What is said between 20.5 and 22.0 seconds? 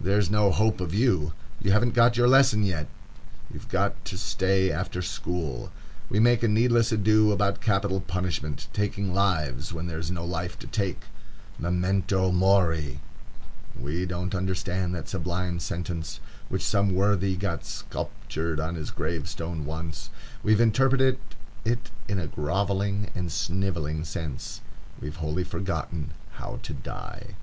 interpreted it